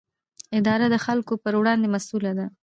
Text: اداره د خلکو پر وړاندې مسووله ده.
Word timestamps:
اداره 0.57 0.87
د 0.89 0.95
خلکو 1.05 1.33
پر 1.43 1.53
وړاندې 1.59 1.87
مسووله 1.95 2.31
ده. 2.39 2.45